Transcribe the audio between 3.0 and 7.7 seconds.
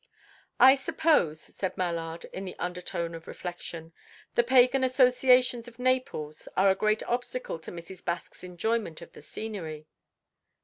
of reflection, "the pagan associations of Naples are a great obstacle